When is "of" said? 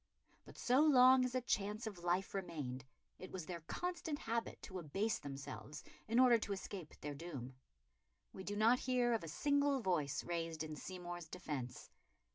1.85-2.03, 9.13-9.23